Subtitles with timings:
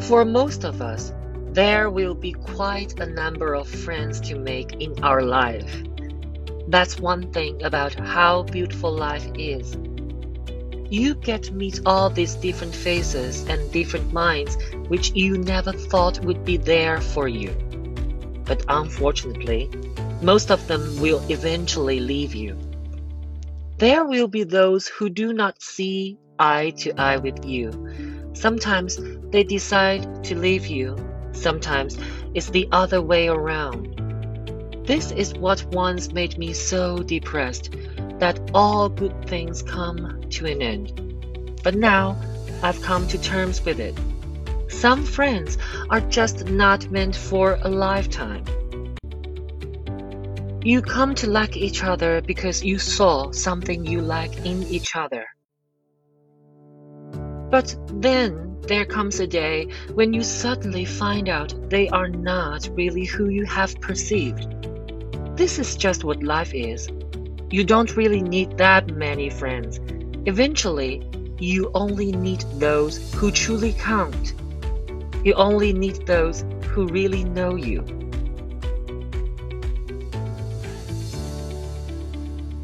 [0.00, 1.12] For most of us,
[1.52, 5.82] there will be quite a number of friends to make in our life.
[6.68, 9.76] That's one thing about how beautiful life is.
[10.88, 14.56] You get to meet all these different faces and different minds
[14.88, 17.50] which you never thought would be there for you.
[18.44, 19.70] But unfortunately,
[20.22, 22.58] most of them will eventually leave you.
[23.78, 27.70] There will be those who do not see eye to eye with you.
[28.32, 28.98] Sometimes
[29.30, 30.96] they decide to leave you,
[31.32, 31.98] sometimes
[32.34, 33.96] it's the other way around.
[34.86, 37.74] This is what once made me so depressed
[38.18, 41.60] that all good things come to an end.
[41.62, 42.16] But now
[42.62, 43.94] I've come to terms with it.
[44.68, 45.58] Some friends
[45.90, 48.44] are just not meant for a lifetime.
[50.62, 55.26] You come to like each other because you saw something you like in each other.
[57.50, 63.04] But then there comes a day when you suddenly find out they are not really
[63.04, 64.46] who you have perceived.
[65.36, 66.88] This is just what life is.
[67.50, 69.80] You don't really need that many friends.
[70.26, 71.02] Eventually,
[71.40, 74.34] you only need those who truly count.
[75.24, 77.82] You only need those who really know you.